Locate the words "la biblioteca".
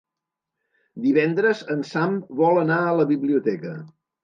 3.03-3.79